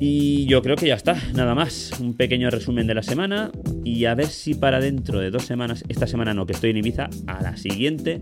Y 0.00 0.46
yo 0.46 0.62
creo 0.62 0.76
que 0.76 0.88
ya 0.88 0.94
está, 0.94 1.16
nada 1.34 1.54
más. 1.54 1.92
Un 2.00 2.14
pequeño 2.14 2.50
resumen 2.50 2.86
de 2.86 2.94
la 2.94 3.02
semana 3.02 3.52
y 3.84 4.06
a 4.06 4.14
ver 4.14 4.26
si 4.26 4.54
para 4.54 4.80
dentro 4.80 5.20
de 5.20 5.30
dos 5.30 5.44
semanas, 5.44 5.84
esta 5.88 6.06
semana 6.06 6.34
no, 6.34 6.46
que 6.46 6.52
estoy 6.52 6.70
en 6.70 6.78
Ibiza, 6.78 7.08
a 7.26 7.42
la 7.42 7.56
siguiente 7.56 8.20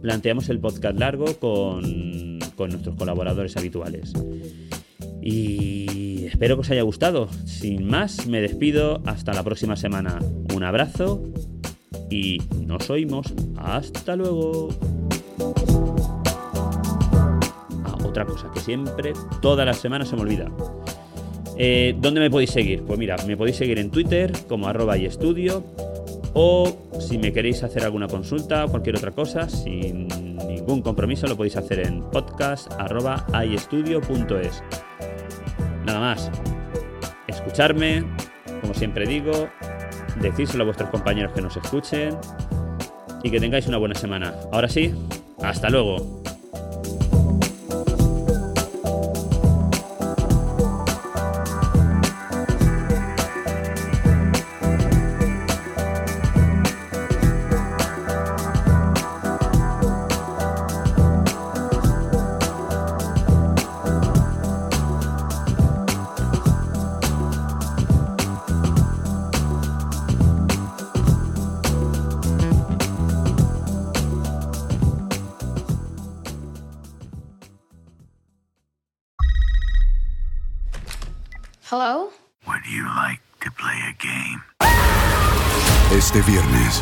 planteamos 0.00 0.48
el 0.48 0.60
podcast 0.60 0.98
largo 0.98 1.38
con, 1.38 2.38
con 2.56 2.70
nuestros 2.70 2.96
colaboradores 2.96 3.56
habituales. 3.56 4.12
Y 5.22 6.24
espero 6.26 6.56
que 6.56 6.60
os 6.62 6.70
haya 6.70 6.82
gustado. 6.82 7.28
Sin 7.44 7.86
más, 7.86 8.26
me 8.26 8.40
despido. 8.40 9.02
Hasta 9.04 9.34
la 9.34 9.42
próxima 9.42 9.76
semana. 9.76 10.18
Un 10.54 10.64
abrazo 10.64 11.22
y 12.10 12.38
nos 12.66 12.88
oímos. 12.88 13.34
Hasta 13.56 14.16
luego. 14.16 14.70
Otra 18.10 18.24
cosa 18.24 18.50
que 18.52 18.58
siempre, 18.58 19.12
todas 19.40 19.64
las 19.64 19.78
semanas 19.78 20.08
se 20.08 20.16
me 20.16 20.22
olvida. 20.22 20.50
Eh, 21.56 21.94
¿Dónde 21.96 22.20
me 22.20 22.28
podéis 22.28 22.50
seguir? 22.50 22.82
Pues 22.82 22.98
mira, 22.98 23.14
me 23.24 23.36
podéis 23.36 23.56
seguir 23.56 23.78
en 23.78 23.90
Twitter 23.90 24.32
como 24.48 24.66
arroba 24.66 24.98
y 24.98 25.08
o 26.32 26.76
si 26.98 27.18
me 27.18 27.32
queréis 27.32 27.62
hacer 27.62 27.84
alguna 27.84 28.08
consulta 28.08 28.64
o 28.64 28.68
cualquier 28.68 28.96
otra 28.96 29.12
cosa, 29.12 29.48
sin 29.48 30.08
ningún 30.48 30.82
compromiso, 30.82 31.28
lo 31.28 31.36
podéis 31.36 31.56
hacer 31.56 31.86
en 31.86 32.02
podcast 32.10 32.72
arroba. 32.78 33.24
Nada 35.86 36.00
más, 36.00 36.30
escucharme, 37.28 38.04
como 38.60 38.74
siempre 38.74 39.06
digo, 39.06 39.48
decírselo 40.20 40.64
a 40.64 40.66
vuestros 40.66 40.90
compañeros 40.90 41.32
que 41.32 41.42
nos 41.42 41.56
escuchen 41.56 42.16
y 43.22 43.30
que 43.30 43.38
tengáis 43.38 43.68
una 43.68 43.78
buena 43.78 43.94
semana. 43.94 44.34
Ahora 44.50 44.68
sí, 44.68 44.92
hasta 45.42 45.70
luego. 45.70 46.20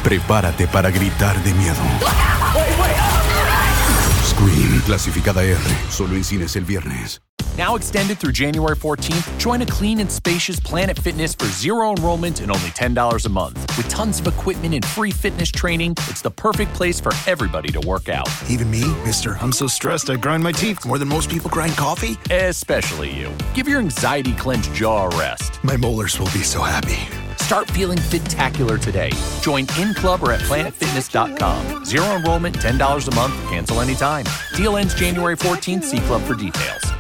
Prepárate 0.08 0.66
para 0.66 0.90
gritar 0.90 1.36
de 1.42 1.52
miedo. 1.52 1.76
Scream, 4.24 4.80
clasificada 4.86 5.44
R, 5.44 5.58
solo 5.90 6.14
en 6.14 6.24
cines 6.24 6.56
el 6.56 6.64
viernes. 6.64 7.20
Now 7.58 7.74
extended 7.74 8.18
through 8.18 8.32
January 8.32 8.74
14th, 8.74 9.36
join 9.36 9.60
a 9.60 9.66
clean 9.66 10.00
and 10.00 10.10
spacious 10.10 10.58
Planet 10.60 10.98
Fitness 10.98 11.34
for 11.34 11.46
zero 11.46 11.90
enrollment 11.90 12.40
and 12.40 12.50
only 12.50 12.70
$10 12.70 13.26
a 13.26 13.28
month. 13.28 13.58
With 13.76 13.88
tons 13.90 14.20
of 14.20 14.26
equipment 14.28 14.74
and 14.74 14.84
free 14.84 15.10
fitness 15.10 15.50
training, 15.50 15.90
it's 16.08 16.22
the 16.22 16.30
perfect 16.30 16.72
place 16.72 17.00
for 17.00 17.12
everybody 17.26 17.68
to 17.72 17.80
work 17.86 18.08
out. 18.08 18.30
Even 18.48 18.70
me, 18.70 18.84
mister. 19.04 19.36
I'm 19.42 19.52
so 19.52 19.66
stressed 19.66 20.08
I 20.08 20.16
grind 20.16 20.42
my 20.42 20.52
teeth 20.52 20.86
more 20.86 20.98
than 20.98 21.08
most 21.08 21.28
people 21.28 21.50
grind 21.50 21.72
coffee. 21.76 22.16
Especially 22.32 23.10
you. 23.12 23.30
Give 23.54 23.68
your 23.68 23.80
anxiety 23.80 24.32
clenched 24.34 24.72
jaw 24.72 25.10
a 25.10 25.18
rest. 25.18 25.62
My 25.62 25.76
molars 25.76 26.18
will 26.18 26.32
be 26.32 26.44
so 26.44 26.62
happy. 26.62 27.27
Start 27.42 27.70
feeling 27.70 27.98
fit-tacular 27.98 28.80
today. 28.80 29.10
Join 29.40 29.66
in 29.78 29.94
club 29.94 30.22
or 30.22 30.32
at 30.32 30.40
planetfitness.com. 30.40 31.84
Zero 31.84 32.16
enrollment, 32.16 32.56
$10 32.56 33.08
a 33.08 33.14
month, 33.14 33.34
cancel 33.50 33.80
anytime. 33.80 34.24
Deal 34.56 34.76
ends 34.76 34.94
January 34.94 35.36
14th. 35.36 35.84
See 35.84 35.98
club 36.00 36.22
for 36.22 36.34
details. 36.34 36.97